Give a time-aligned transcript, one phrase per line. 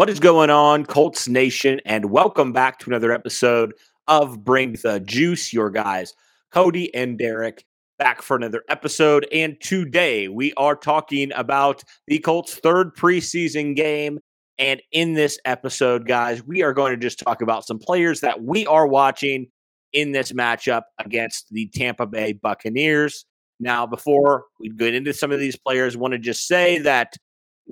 [0.00, 1.78] What is going on, Colts Nation?
[1.84, 3.74] And welcome back to another episode
[4.08, 5.52] of Bring the Juice.
[5.52, 6.14] Your guys,
[6.50, 7.66] Cody and Derek,
[7.98, 9.26] back for another episode.
[9.30, 14.20] And today we are talking about the Colts' third preseason game.
[14.58, 18.42] And in this episode, guys, we are going to just talk about some players that
[18.42, 19.48] we are watching
[19.92, 23.26] in this matchup against the Tampa Bay Buccaneers.
[23.60, 27.18] Now, before we get into some of these players, want to just say that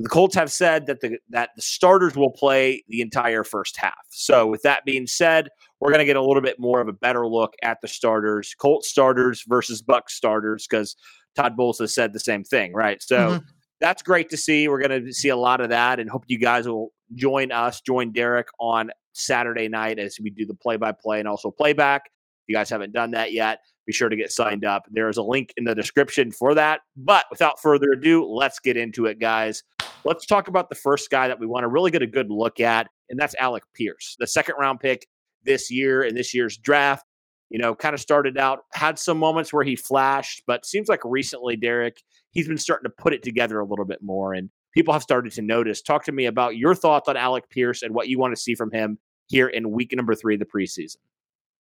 [0.00, 4.06] the Colts have said that the that the starters will play the entire first half.
[4.10, 5.48] So with that being said,
[5.80, 8.55] we're going to get a little bit more of a better look at the starters,
[8.55, 10.96] Colts starters versus Buck starters because
[11.34, 13.02] Todd Bowles has said the same thing, right?
[13.02, 13.44] So mm-hmm.
[13.80, 14.68] that's great to see.
[14.68, 17.80] We're going to see a lot of that and hope you guys will join us,
[17.80, 22.02] join Derek on Saturday night as we do the play-by-play and also playback.
[22.06, 24.84] If you guys haven't done that yet, be sure to get signed up.
[24.90, 26.82] There is a link in the description for that.
[26.94, 29.62] But without further ado, let's get into it, guys.
[30.04, 32.60] Let's talk about the first guy that we want to really get a good look
[32.60, 35.06] at, and that's Alec Pierce, the second round pick
[35.44, 37.06] this year in this year's draft.
[37.48, 41.00] You know, kind of started out, had some moments where he flashed, but seems like
[41.02, 44.92] recently, Derek, he's been starting to put it together a little bit more, and people
[44.92, 45.80] have started to notice.
[45.80, 48.55] Talk to me about your thoughts on Alec Pierce and what you want to see
[48.55, 50.98] from him here in week number three of the preseason.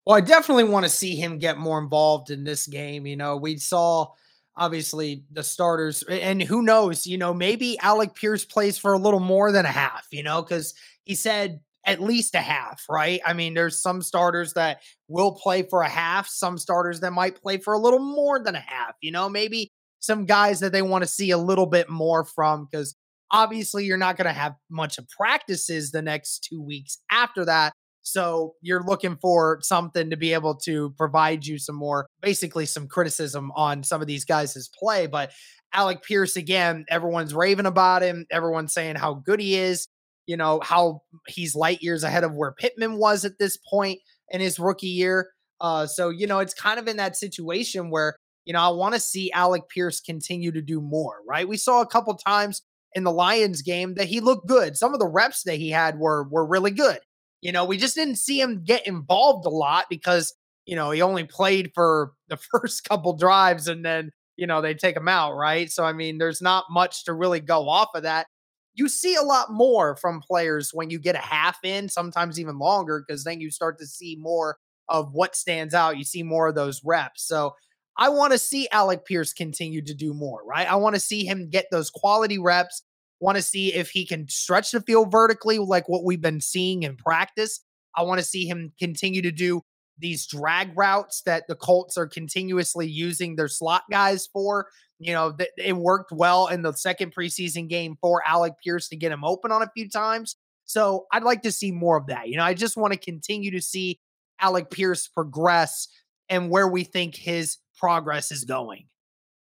[0.06, 3.06] Well, I definitely want to see him get more involved in this game.
[3.06, 4.08] You know, we saw
[4.56, 9.20] obviously the starters, and who knows, you know, maybe Alec Pierce plays for a little
[9.20, 13.20] more than a half, you know, because he said at least a half, right?
[13.24, 17.40] I mean, there's some starters that will play for a half, some starters that might
[17.40, 19.70] play for a little more than a half, you know, maybe
[20.00, 22.94] some guys that they want to see a little bit more from because
[23.30, 27.72] obviously you're not going to have much of practices the next two weeks after that.
[28.02, 32.88] So you're looking for something to be able to provide you some more, basically some
[32.88, 35.06] criticism on some of these guys' play.
[35.06, 35.32] But
[35.72, 38.26] Alec Pierce, again, everyone's raving about him.
[38.30, 39.86] Everyone's saying how good he is,
[40.26, 44.00] you know, how he's light years ahead of where Pittman was at this point
[44.30, 45.30] in his rookie year.
[45.60, 48.94] Uh, so, you know, it's kind of in that situation where, you know, I want
[48.94, 51.48] to see Alec Pierce continue to do more, right?
[51.48, 52.62] We saw a couple times
[52.94, 54.76] in the Lions game that he looked good.
[54.76, 56.98] Some of the reps that he had were were really good.
[57.40, 60.34] You know, we just didn't see him get involved a lot because,
[60.66, 64.74] you know, he only played for the first couple drives and then, you know, they
[64.74, 65.70] take him out, right?
[65.70, 68.26] So, I mean, there's not much to really go off of that.
[68.74, 72.58] You see a lot more from players when you get a half in, sometimes even
[72.58, 74.56] longer, because then you start to see more
[74.88, 75.98] of what stands out.
[75.98, 77.26] You see more of those reps.
[77.26, 77.54] So,
[78.00, 80.70] I want to see Alec Pierce continue to do more, right?
[80.70, 82.82] I want to see him get those quality reps
[83.20, 86.84] Want to see if he can stretch the field vertically, like what we've been seeing
[86.84, 87.60] in practice.
[87.96, 89.62] I want to see him continue to do
[89.98, 94.68] these drag routes that the Colts are continuously using their slot guys for.
[95.00, 98.96] You know, th- it worked well in the second preseason game for Alec Pierce to
[98.96, 100.36] get him open on a few times.
[100.64, 102.28] So I'd like to see more of that.
[102.28, 104.00] You know, I just want to continue to see
[104.40, 105.88] Alec Pierce progress
[106.28, 108.86] and where we think his progress is going.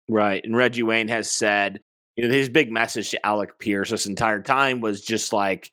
[0.08, 0.44] Right.
[0.44, 1.82] And Reggie Wayne has said
[2.20, 5.72] you know, his big message to Alec Pierce this entire time was just like,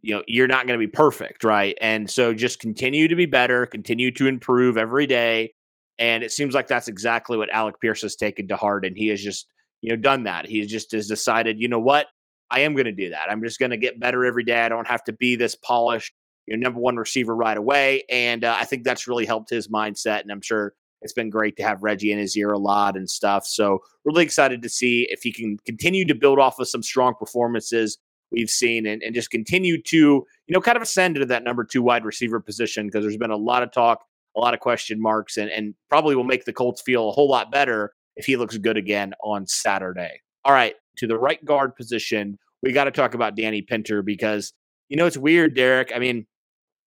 [0.00, 1.76] you know, you're not going to be perfect, right?
[1.82, 5.52] And so just continue to be better, continue to improve every day.
[5.98, 8.86] And it seems like that's exactly what Alec Pierce has taken to heart.
[8.86, 9.46] And he has just,
[9.82, 10.46] you know, done that.
[10.46, 12.06] He just has decided, you know what?
[12.50, 13.30] I am going to do that.
[13.30, 14.62] I'm just going to get better every day.
[14.62, 16.14] I don't have to be this polished,
[16.46, 18.04] you know, number one receiver right away.
[18.08, 20.22] And uh, I think that's really helped his mindset.
[20.22, 23.08] And I'm sure it's been great to have Reggie in his ear a lot and
[23.08, 23.46] stuff.
[23.46, 27.14] So really excited to see if he can continue to build off of some strong
[27.18, 27.98] performances
[28.30, 31.64] we've seen and, and just continue to, you know, kind of ascend into that number
[31.64, 34.04] two wide receiver position because there's been a lot of talk,
[34.36, 37.28] a lot of question marks, and, and probably will make the Colts feel a whole
[37.28, 40.20] lot better if he looks good again on Saturday.
[40.44, 44.52] All right, to the right guard position, we got to talk about Danny Pinter because,
[44.88, 45.92] you know, it's weird, Derek.
[45.94, 46.26] I mean,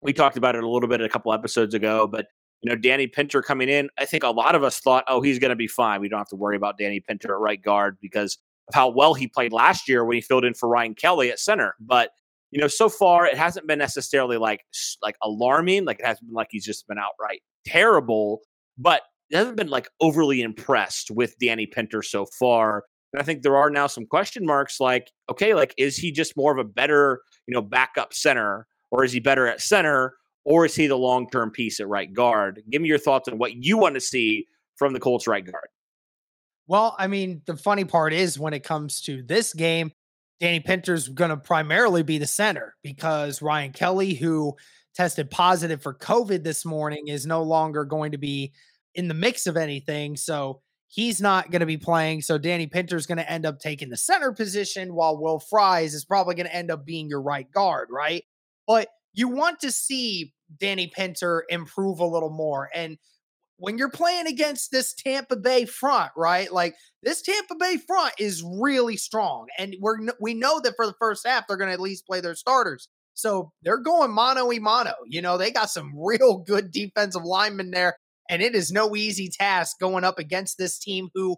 [0.03, 2.27] we talked about it a little bit a couple episodes ago, but
[2.65, 5.39] you know, Danny Pinter coming in, I think a lot of us thought, oh, he's
[5.39, 6.01] going to be fine.
[6.01, 8.39] We don't have to worry about Danny Pinter at right guard because
[8.69, 11.39] of how well he played last year when he filled in for Ryan Kelly at
[11.39, 11.75] center.
[11.79, 12.13] But
[12.51, 14.65] you know, so far it hasn't been necessarily like
[15.03, 15.85] like alarming.
[15.85, 18.41] Like it hasn't been like he's just been outright terrible,
[18.79, 22.85] but it hasn't been like overly impressed with Danny Pinter so far.
[23.13, 26.35] And I think there are now some question marks like, okay, like is he just
[26.35, 30.15] more of a better, you know, backup center or is he better at center
[30.45, 32.63] or is he the long term piece at right guard?
[32.71, 34.47] Give me your thoughts on what you want to see
[34.77, 35.69] from the Colts right guard.
[36.67, 39.93] Well, I mean, the funny part is when it comes to this game,
[40.41, 44.55] Danny Pinter's going to primarily be the center because Ryan Kelly, who
[44.95, 48.53] tested positive for COVID this morning, is no longer going to be
[48.95, 50.17] in the mix of anything.
[50.17, 52.23] So he's not going to be playing.
[52.23, 56.05] So Danny Pinter's going to end up taking the center position while Will Fries is
[56.05, 58.25] probably going to end up being your right guard, right?
[58.67, 62.69] But you want to see Danny Pinter improve a little more.
[62.75, 62.99] And
[63.57, 66.53] when you're playing against this Tampa Bay front, right?
[66.53, 70.95] Like this Tampa Bay front is really strong, and we're we know that for the
[70.99, 72.89] first half they're going to at least play their starters.
[73.15, 74.95] So they're going mano y mano.
[75.07, 77.97] You know, they got some real good defensive linemen there,
[78.29, 81.37] and it is no easy task going up against this team who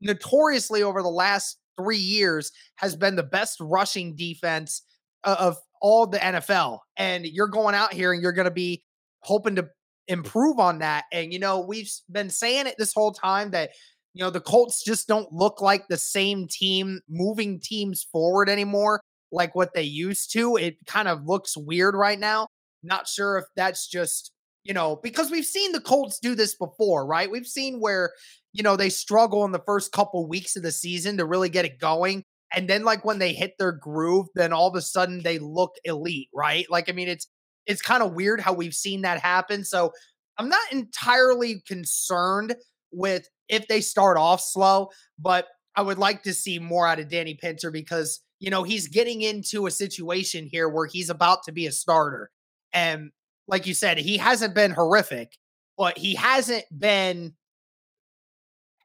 [0.00, 4.82] notoriously over the last three years has been the best rushing defense
[5.24, 6.78] of all the NFL.
[6.96, 8.82] And you're going out here and you're going to be
[9.20, 9.68] hoping to
[10.08, 11.04] improve on that.
[11.12, 13.70] And, you know, we've been saying it this whole time that,
[14.14, 19.00] you know, the Colts just don't look like the same team moving teams forward anymore
[19.32, 20.56] like what they used to.
[20.56, 22.48] It kind of looks weird right now.
[22.82, 24.32] Not sure if that's just,
[24.64, 27.30] you know, because we've seen the Colts do this before, right?
[27.30, 28.12] We've seen where,
[28.52, 31.64] you know, they struggle in the first couple weeks of the season to really get
[31.64, 32.24] it going.
[32.54, 35.76] And then like when they hit their groove, then all of a sudden they look
[35.84, 36.66] elite, right?
[36.70, 37.28] Like, I mean, it's
[37.66, 39.64] it's kind of weird how we've seen that happen.
[39.64, 39.92] So
[40.38, 42.56] I'm not entirely concerned
[42.92, 44.88] with if they start off slow,
[45.18, 48.88] but I would like to see more out of Danny Pinter because, you know, he's
[48.88, 52.30] getting into a situation here where he's about to be a starter.
[52.72, 53.10] And
[53.46, 55.36] like you said, he hasn't been horrific,
[55.76, 57.34] but he hasn't been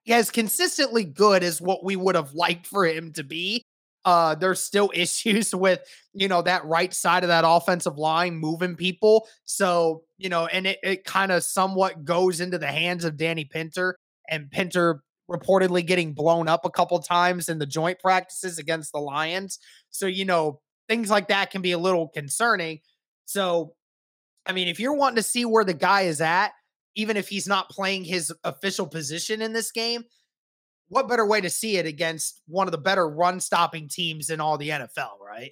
[0.10, 3.62] as consistently good as what we would have liked for him to be.
[4.04, 5.82] Uh, there's still issues with,
[6.14, 9.28] you know, that right side of that offensive line moving people.
[9.46, 13.46] So, you know, and it, it kind of somewhat goes into the hands of Danny
[13.46, 13.98] Pinter
[14.30, 19.00] and Pinter reportedly getting blown up a couple times in the joint practices against the
[19.00, 19.60] Lions.
[19.90, 22.80] So, you know, things like that can be a little concerning.
[23.26, 23.74] So,
[24.46, 26.52] I mean, if you're wanting to see where the guy is at,
[26.96, 30.04] even if he's not playing his official position in this game,
[30.88, 34.40] what better way to see it against one of the better run stopping teams in
[34.40, 35.52] all the NFL, right?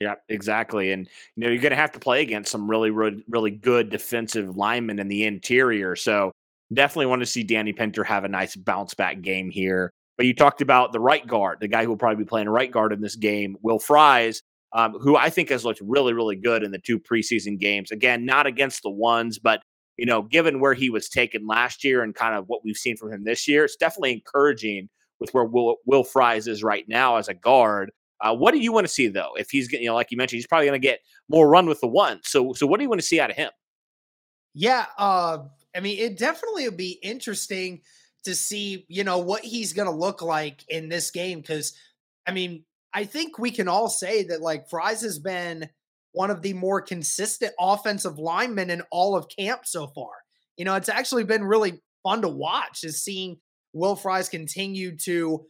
[0.00, 0.90] Yeah, exactly.
[0.90, 4.56] And you know, you're going to have to play against some really, really, good defensive
[4.56, 5.94] linemen in the interior.
[5.94, 6.32] So
[6.72, 9.92] definitely want to see Danny Pinter have a nice bounce back game here.
[10.16, 12.70] But you talked about the right guard, the guy who will probably be playing right
[12.70, 14.42] guard in this game, Will Fries,
[14.72, 17.90] um, who I think has looked really, really good in the two preseason games.
[17.90, 19.62] Again, not against the ones, but
[19.96, 22.96] you know, given where he was taken last year and kind of what we've seen
[22.96, 24.88] from him this year, it's definitely encouraging
[25.20, 27.92] with where Will, Will Fries is right now as a guard.
[28.20, 29.32] Uh, what do you want to see though?
[29.36, 31.80] If he's you know, like you mentioned, he's probably going to get more run with
[31.80, 32.20] the one.
[32.22, 33.50] So, so what do you want to see out of him?
[34.54, 35.38] Yeah, uh,
[35.74, 37.80] I mean, it definitely would be interesting
[38.24, 41.40] to see, you know, what he's going to look like in this game.
[41.40, 41.72] Because,
[42.26, 45.68] I mean, I think we can all say that like Fries has been
[46.12, 50.12] one of the more consistent offensive linemen in all of camp so far.
[50.56, 53.38] You know, it's actually been really fun to watch is seeing
[53.72, 55.46] Will Fries continue to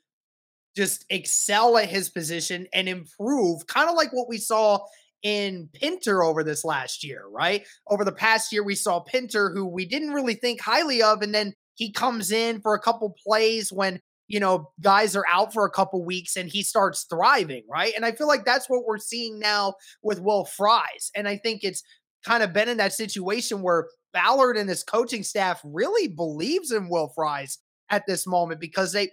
[0.77, 4.79] just excel at his position and improve, kind of like what we saw
[5.23, 7.67] in Pinter over this last year, right?
[7.89, 11.35] Over the past year, we saw Pinter, who we didn't really think highly of, and
[11.35, 14.01] then he comes in for a couple plays when
[14.33, 17.93] you know, guys are out for a couple weeks and he starts thriving, right?
[17.95, 21.11] And I feel like that's what we're seeing now with Will Fries.
[21.15, 21.83] And I think it's
[22.25, 26.89] kind of been in that situation where Ballard and his coaching staff really believes in
[26.89, 27.59] Will Fries
[27.91, 29.11] at this moment because they,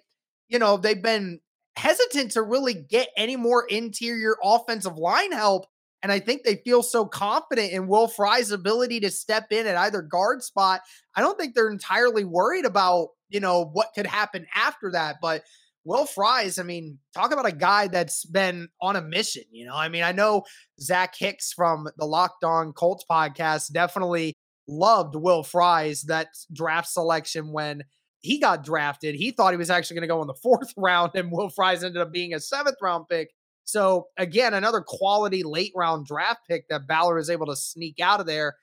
[0.48, 1.42] you know, they've been
[1.76, 5.66] hesitant to really get any more interior offensive line help
[6.02, 9.76] And I think they feel so confident in Will Fries' ability to step in at
[9.76, 10.82] either guard spot.
[11.16, 15.18] I don't think they're entirely worried about, you know, what could happen after that.
[15.22, 15.44] But
[15.84, 19.44] Will Fries, I mean, talk about a guy that's been on a mission.
[19.52, 20.44] You know, I mean, I know
[20.80, 24.36] Zach Hicks from the Locked On Colts podcast definitely
[24.68, 27.84] loved Will Fries, that draft selection when
[28.20, 29.16] he got drafted.
[29.16, 31.84] He thought he was actually going to go in the fourth round, and Will Fries
[31.84, 33.32] ended up being a seventh round pick.
[33.70, 38.20] So, again, another quality late round draft pick that Ballard is able to sneak out
[38.20, 38.56] of there.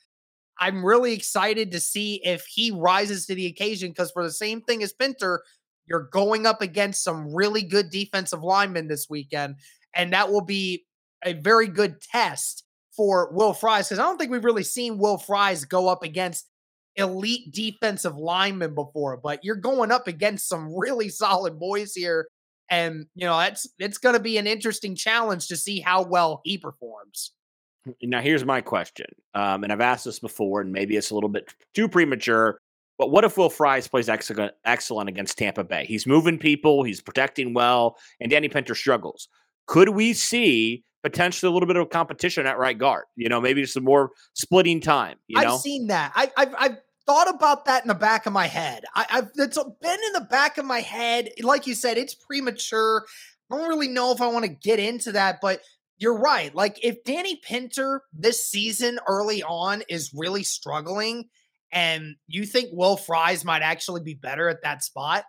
[0.59, 4.63] I'm really excited to see if he rises to the occasion because, for the same
[4.63, 5.43] thing as Pinter,
[5.87, 9.57] you're going up against some really good defensive linemen this weekend,
[9.95, 10.85] and that will be
[11.25, 12.65] a very good test
[12.97, 16.49] for Will Fries because I don't think we've really seen Will Fries go up against
[16.97, 22.27] elite defensive linemen before, but you're going up against some really solid boys here.
[22.71, 26.59] And you know, it's it's gonna be an interesting challenge to see how well he
[26.59, 27.33] performs.
[28.03, 29.07] Now, here's my question.
[29.35, 32.59] Um, and I've asked this before, and maybe it's a little bit too premature.
[32.99, 35.85] But what if Will Fries plays excellent, excellent against Tampa Bay?
[35.87, 39.29] He's moving people, he's protecting well, and Danny Pinter struggles.
[39.67, 43.05] Could we see potentially a little bit of competition at right guard?
[43.17, 45.19] You know, maybe some more splitting time.
[45.29, 45.55] You know?
[45.55, 46.13] I've seen that.
[46.15, 48.85] I, I've, I've thought about that in the back of my head.
[48.95, 51.31] I, have it's been in the back of my head.
[51.41, 53.07] Like you said, it's premature.
[53.51, 55.61] I don't really know if I want to get into that, but
[55.99, 56.55] you're right.
[56.55, 61.29] Like if Danny Pinter this season early on is really struggling
[61.73, 65.25] and you think Will Fries might actually be better at that spot,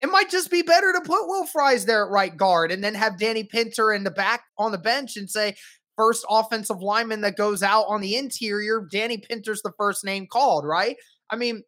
[0.00, 2.94] it might just be better to put Will Fries there at right guard and then
[2.94, 5.54] have Danny Pinter in the back on the bench and say,
[5.96, 10.64] first offensive lineman that goes out on the interior, Danny Pinter's the first name called,
[10.66, 10.96] right?
[11.30, 11.62] I mean,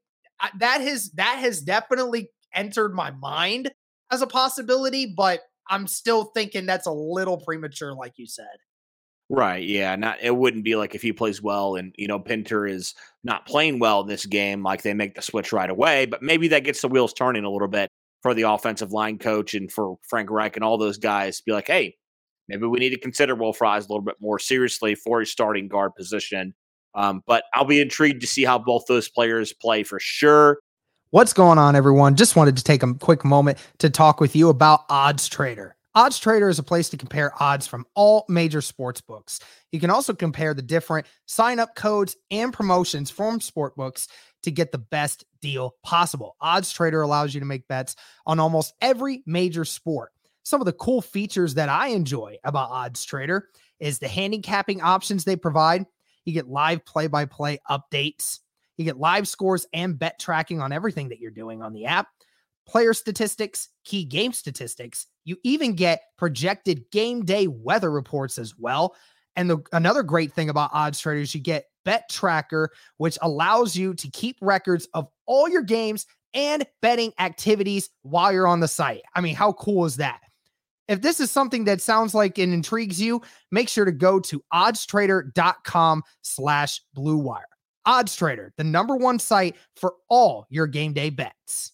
[0.58, 3.72] that has that has definitely entered my mind
[4.10, 8.46] as a possibility, but I'm still thinking that's a little premature, like you said.
[9.30, 9.64] Right.
[9.66, 9.96] Yeah.
[9.96, 10.18] Not.
[10.20, 13.78] It wouldn't be like if he plays well and you know Pinter is not playing
[13.78, 16.06] well this game, like they make the switch right away.
[16.06, 17.88] But maybe that gets the wheels turning a little bit
[18.22, 21.38] for the offensive line coach and for Frank Reich and all those guys.
[21.38, 21.96] To be like, hey,
[22.48, 25.68] maybe we need to consider Will Fries a little bit more seriously for his starting
[25.68, 26.54] guard position.
[26.94, 30.58] Um, but I'll be intrigued to see how both those players play for sure.
[31.10, 32.16] What's going on, everyone?
[32.16, 35.76] Just wanted to take a quick moment to talk with you about Odds Trader.
[35.96, 39.38] Odds Trader is a place to compare odds from all major sports books.
[39.70, 44.08] You can also compare the different sign up codes and promotions from sport books
[44.42, 46.36] to get the best deal possible.
[46.40, 47.94] Odds Trader allows you to make bets
[48.26, 50.10] on almost every major sport.
[50.44, 53.48] Some of the cool features that I enjoy about Odds Trader
[53.80, 55.84] is the handicapping options they provide.
[56.24, 58.38] You get live play by play updates.
[58.76, 62.08] You get live scores and bet tracking on everything that you're doing on the app
[62.66, 65.06] player statistics, key game statistics.
[65.24, 68.94] You even get projected game day weather reports as well.
[69.36, 73.76] And the, another great thing about odds Trader is you get bet tracker, which allows
[73.76, 78.68] you to keep records of all your games and betting activities while you're on the
[78.68, 79.02] site.
[79.14, 80.20] I mean, how cool is that?
[80.88, 84.42] If this is something that sounds like it intrigues you, make sure to go to
[84.52, 87.44] oddstrader.com slash blue wire.
[87.86, 91.72] Odds Trader, the number one site for all your game day bets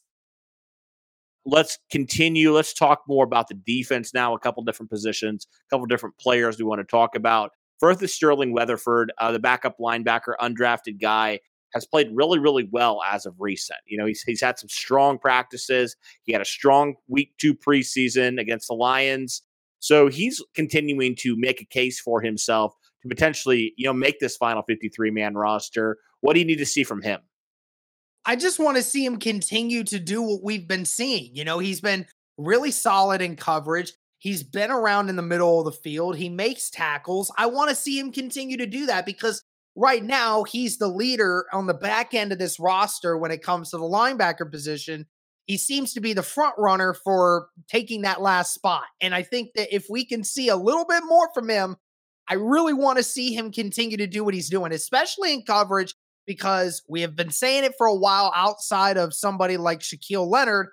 [1.45, 2.53] let's continue.
[2.53, 4.35] Let's talk more about the defense now.
[4.35, 7.51] A couple different positions, a couple different players we want to talk about.
[7.79, 11.41] First is Sterling Weatherford, uh, the backup linebacker, undrafted guy,
[11.73, 13.79] has played really, really well as of recent.
[13.87, 15.97] You know, he's he's had some strong practices.
[16.23, 19.43] He had a strong week two preseason against the Lions.
[19.79, 24.37] So he's continuing to make a case for himself to potentially, you know, make this
[24.37, 25.99] final 53 man roster.
[26.21, 27.21] What do you need to see from him?
[28.27, 31.35] I just want to see him continue to do what we've been seeing.
[31.35, 33.95] You know, he's been really solid in coverage.
[34.19, 36.17] He's been around in the middle of the field.
[36.17, 37.33] He makes tackles.
[37.39, 39.43] I want to see him continue to do that because
[39.77, 43.71] right now he's the leader on the back end of this roster when it comes
[43.71, 45.07] to the linebacker position.
[45.47, 48.85] He seems to be the front runner for taking that last spot.
[49.01, 51.77] And I think that if we can see a little bit more from him,
[52.29, 55.95] I really want to see him continue to do what he's doing, especially in coverage
[56.27, 60.69] because we have been saying it for a while outside of somebody like Shaquille Leonard.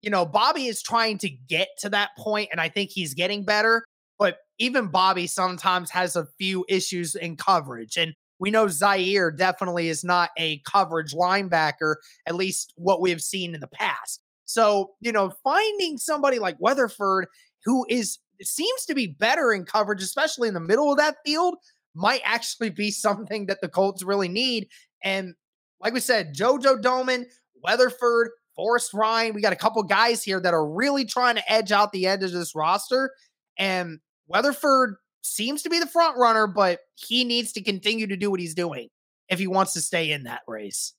[0.00, 3.44] You know, Bobby is trying to get to that point, and I think he's getting
[3.44, 3.84] better.
[4.18, 7.98] But even Bobby sometimes has a few issues in coverage.
[7.98, 11.94] And we know Zaire definitely is not a coverage linebacker,
[12.26, 14.20] at least what we have seen in the past.
[14.44, 17.28] So, you know, finding somebody like Weatherford
[17.64, 21.54] who is seems to be better in coverage, especially in the middle of that field,
[21.94, 24.68] might actually be something that the Colts really need.
[25.02, 25.34] And
[25.80, 27.24] like we said, JoJo Domann,
[27.62, 31.72] Weatherford, Forrest Rhyne, we got a couple guys here that are really trying to edge
[31.72, 33.10] out the edge of this roster.
[33.58, 38.30] And Weatherford seems to be the front runner, but he needs to continue to do
[38.30, 38.88] what he's doing
[39.28, 40.92] if he wants to stay in that race.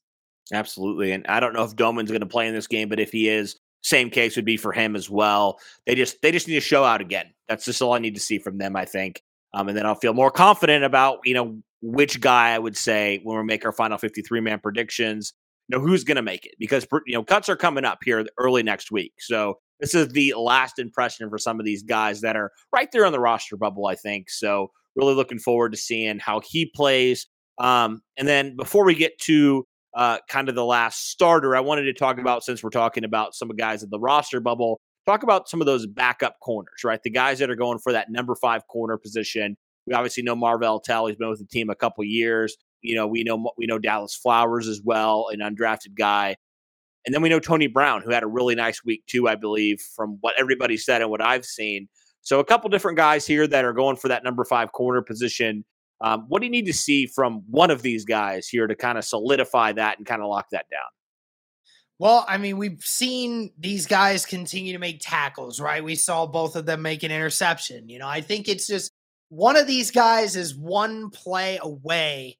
[0.52, 1.12] Absolutely.
[1.12, 3.28] And I don't know if Domann's going to play in this game, but if he
[3.28, 5.58] is, same case would be for him as well.
[5.86, 7.26] They just they just need to show out again.
[7.48, 9.22] That's just all I need to see from them, I think.
[9.54, 13.20] Um, and then I'll feel more confident about, you know, which guy I would say
[13.22, 15.34] when we make our final 53 man predictions,
[15.70, 18.62] know, who's going to make it because, you know, cuts are coming up here early
[18.62, 19.12] next week.
[19.18, 23.04] So this is the last impression for some of these guys that are right there
[23.04, 24.30] on the roster bubble, I think.
[24.30, 27.26] So really looking forward to seeing how he plays.
[27.58, 31.84] Um, and then before we get to uh, kind of the last starter, I wanted
[31.84, 35.22] to talk about since we're talking about some of guys in the roster bubble, talk
[35.22, 37.02] about some of those backup corners, right?
[37.02, 39.56] The guys that are going for that number five corner position.
[39.86, 41.06] We obviously know Marvell Tell.
[41.06, 42.56] He's been with the team a couple years.
[42.82, 46.36] You know, we know we know Dallas Flowers as well, an undrafted guy.
[47.04, 49.80] And then we know Tony Brown, who had a really nice week too, I believe,
[49.80, 51.88] from what everybody said and what I've seen.
[52.22, 55.64] So a couple different guys here that are going for that number five corner position.
[56.00, 58.98] Um, what do you need to see from one of these guys here to kind
[58.98, 60.80] of solidify that and kind of lock that down?
[61.98, 65.82] Well, I mean, we've seen these guys continue to make tackles, right?
[65.82, 67.88] We saw both of them make an interception.
[67.88, 68.92] You know, I think it's just
[69.28, 72.38] one of these guys is one play away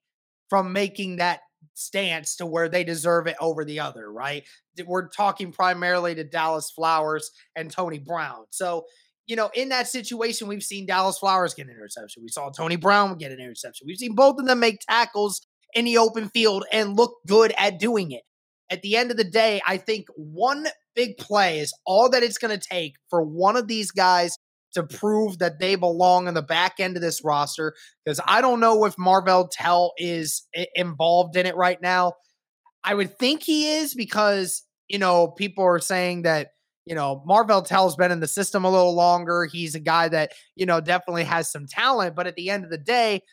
[0.49, 1.41] from making that
[1.73, 4.43] stance to where they deserve it over the other, right?
[4.85, 8.45] We're talking primarily to Dallas Flowers and Tony Brown.
[8.49, 8.85] So,
[9.25, 12.23] you know, in that situation, we've seen Dallas Flowers get an interception.
[12.23, 13.85] We saw Tony Brown get an interception.
[13.87, 15.41] We've seen both of them make tackles
[15.73, 18.23] in the open field and look good at doing it
[18.69, 22.37] at the end of the day, I think one big play is all that it's
[22.37, 24.37] going to take for one of these guys
[24.77, 27.73] to prove that they belong in the back end of this roster.
[28.05, 30.43] Because I don't know if Marvell Tell is
[30.75, 32.13] involved in it right now.
[32.83, 36.49] I would think he is because, you know, people are saying that,
[36.85, 39.45] you know, Marvell Tell's been in the system a little longer.
[39.45, 42.15] He's a guy that, you know, definitely has some talent.
[42.15, 43.23] But at the end of the day,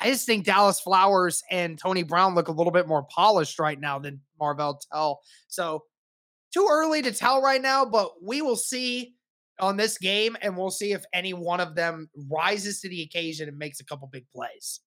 [0.00, 3.78] I just think Dallas Flowers and Tony Brown look a little bit more polished right
[3.78, 5.20] now than Marvell Tell.
[5.46, 5.84] So
[6.52, 9.14] too early to tell right now, but we will see
[9.62, 13.48] on this game and we'll see if any one of them rises to the occasion
[13.48, 14.80] and makes a couple big plays.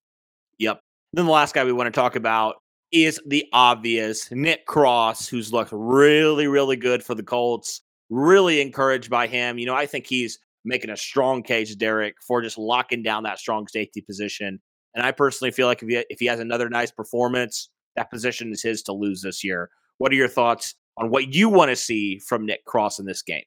[0.59, 0.81] Yep.
[1.13, 2.57] Then the last guy we want to talk about
[2.91, 7.81] is the obvious Nick Cross, who's looked really, really good for the Colts.
[8.09, 9.57] Really encouraged by him.
[9.57, 13.39] You know, I think he's making a strong case, Derek, for just locking down that
[13.39, 14.59] strong safety position.
[14.93, 18.51] And I personally feel like if he, if he has another nice performance, that position
[18.51, 19.69] is his to lose this year.
[19.97, 23.21] What are your thoughts on what you want to see from Nick Cross in this
[23.21, 23.43] game?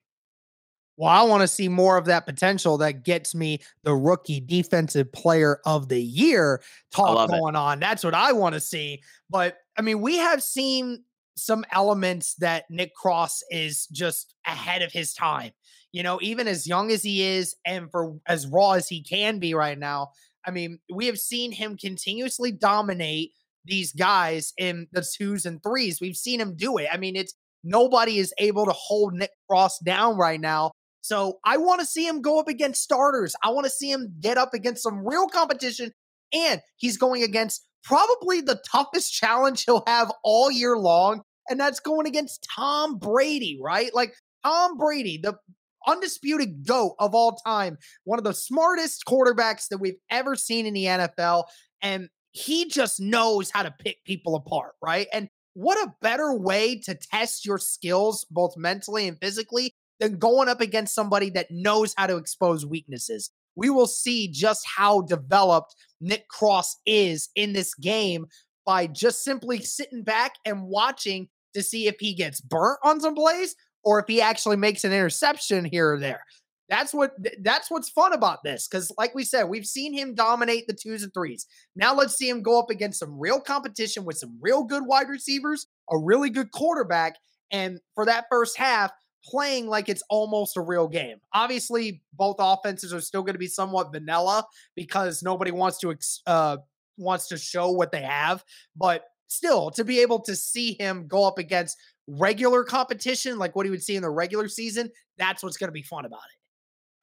[0.98, 5.12] Well, I want to see more of that potential that gets me the rookie defensive
[5.12, 7.58] player of the year talk going it.
[7.58, 7.78] on.
[7.78, 9.00] That's what I want to see.
[9.30, 11.04] But I mean, we have seen
[11.36, 15.52] some elements that Nick Cross is just ahead of his time.
[15.92, 19.38] You know, even as young as he is and for as raw as he can
[19.38, 20.10] be right now,
[20.44, 23.34] I mean, we have seen him continuously dominate
[23.64, 26.00] these guys in the twos and threes.
[26.00, 26.88] We've seen him do it.
[26.92, 30.72] I mean, it's nobody is able to hold Nick Cross down right now.
[31.00, 33.34] So I want to see him go up against starters.
[33.42, 35.92] I want to see him get up against some real competition.
[36.32, 41.22] And he's going against probably the toughest challenge he'll have all year long.
[41.48, 43.94] And that's going against Tom Brady, right?
[43.94, 45.38] Like Tom Brady, the
[45.86, 50.74] undisputed GOAT of all time, one of the smartest quarterbacks that we've ever seen in
[50.74, 51.44] the NFL.
[51.80, 55.06] And he just knows how to pick people apart, right?
[55.12, 60.48] And what a better way to test your skills, both mentally and physically, than going
[60.48, 63.30] up against somebody that knows how to expose weaknesses.
[63.56, 68.26] We will see just how developed Nick Cross is in this game
[68.64, 73.14] by just simply sitting back and watching to see if he gets burnt on some
[73.14, 76.22] plays or if he actually makes an interception here or there.
[76.68, 80.66] That's what that's what's fun about this cuz like we said we've seen him dominate
[80.66, 81.46] the twos and threes.
[81.74, 85.08] Now let's see him go up against some real competition with some real good wide
[85.08, 87.16] receivers, a really good quarterback
[87.50, 88.92] and for that first half
[89.24, 91.18] playing like it's almost a real game.
[91.32, 96.22] Obviously both offenses are still going to be somewhat vanilla because nobody wants to ex-
[96.26, 96.56] uh
[96.96, 98.44] wants to show what they have,
[98.76, 101.76] but still to be able to see him go up against
[102.08, 105.72] regular competition, like what he would see in the regular season, that's what's going to
[105.72, 106.38] be fun about it.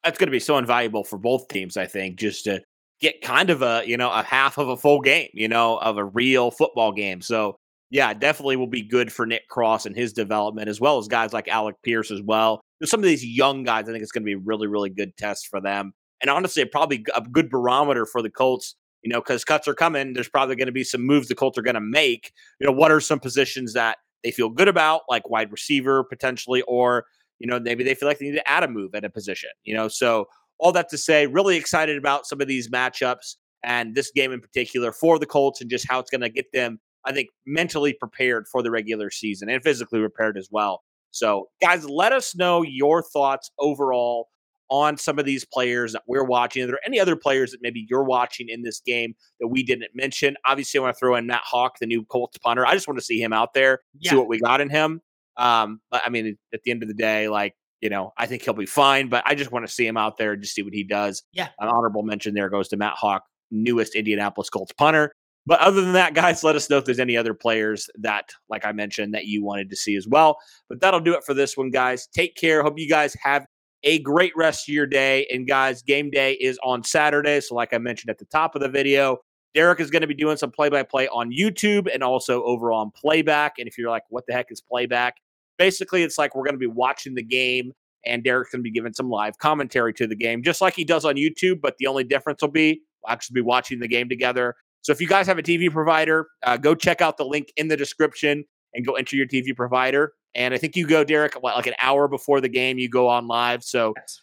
[0.04, 2.62] That's going to be so invaluable for both teams, I think, just to
[3.00, 5.98] get kind of a, you know, a half of a full game, you know, of
[5.98, 7.22] a real football game.
[7.22, 7.58] So,
[7.90, 11.34] yeah, definitely will be good for Nick Cross and his development, as well as guys
[11.34, 12.62] like Alec Pierce as well.
[12.80, 14.90] There's some of these young guys, I think it's going to be a really, really
[14.90, 15.94] good test for them.
[16.22, 20.14] And honestly, probably a good barometer for the Colts, you know, because cuts are coming.
[20.14, 22.32] There's probably going to be some moves the Colts are going to make.
[22.60, 26.64] You know, what are some positions that they feel good about, like wide receiver potentially,
[26.64, 27.06] or
[27.40, 29.52] you know maybe they feel like they need to add a move at a position.
[29.64, 30.26] You know, so
[30.58, 34.40] all that to say, really excited about some of these matchups and this game in
[34.40, 37.94] particular for the Colts and just how it's going to get them, I think, mentally
[37.94, 40.84] prepared for the regular season and physically prepared as well.
[41.12, 44.30] So, guys, let us know your thoughts overall
[44.70, 46.64] on some of these players that we're watching.
[46.64, 49.92] Are there any other players that maybe you're watching in this game that we didn't
[49.94, 50.36] mention?
[50.46, 52.66] Obviously, I want to throw in Matt Haack, the new Colts punter.
[52.66, 54.12] I just want to see him out there, yeah.
[54.12, 55.02] see what we got in him.
[55.38, 58.42] Um, but I mean, at the end of the day, like you know, I think
[58.42, 59.10] he'll be fine.
[59.10, 61.24] But I just want to see him out there and just see what he does.
[61.34, 65.14] Yeah, an honorable mention there goes to Matt Haack, newest Indianapolis Colts punter.
[65.46, 68.66] But other than that, guys, let us know if there's any other players that, like
[68.66, 70.38] I mentioned, that you wanted to see as well.
[70.70, 72.08] But that'll do it for this one, guys.
[72.08, 72.64] Take care.
[72.64, 73.46] Hope you guys have
[73.84, 75.28] a great rest of your day.
[75.32, 77.40] And guys, game day is on Saturday.
[77.42, 79.18] So, like I mentioned at the top of the video,
[79.54, 82.72] Derek is going to be doing some play by play on YouTube and also over
[82.72, 83.54] on playback.
[83.60, 85.16] And if you're like, what the heck is playback?
[85.58, 87.72] Basically, it's like we're going to be watching the game
[88.06, 90.84] and Derek's going to be giving some live commentary to the game, just like he
[90.84, 91.62] does on YouTube.
[91.62, 94.56] But the only difference will be we'll actually be watching the game together.
[94.86, 97.70] So if you guys have a TV provider, uh, go check out the link in
[97.70, 98.46] the description
[98.76, 100.14] and go enter your TV provider.
[100.36, 103.08] And I think you go, Derek, what, like an hour before the game, you go
[103.08, 103.64] on live.
[103.64, 104.22] So yes.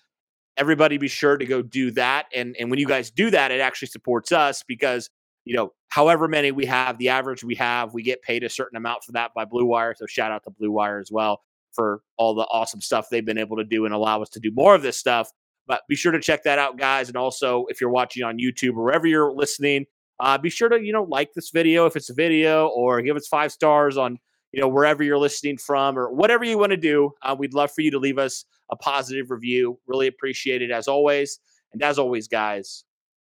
[0.56, 2.26] everybody be sure to go do that.
[2.32, 5.10] And and when you guys do that, it actually supports us because
[5.44, 8.76] you know, however many we have, the average we have, we get paid a certain
[8.76, 9.96] amount for that by Blue Wire.
[9.98, 13.36] So shout out to Blue Wire as well for all the awesome stuff they've been
[13.36, 15.32] able to do and allow us to do more of this stuff.
[15.66, 17.08] But be sure to check that out, guys.
[17.08, 19.86] And also, if you're watching on YouTube or wherever you're listening,
[20.22, 23.16] uh, be sure to you know like this video if it's a video, or give
[23.16, 24.18] us five stars on
[24.52, 27.10] you know wherever you're listening from, or whatever you want to do.
[27.22, 29.78] Uh, we'd love for you to leave us a positive review.
[29.86, 31.40] Really appreciate it as always.
[31.72, 32.84] And as always, guys,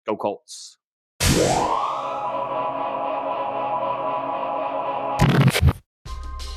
[0.07, 0.77] go Colts.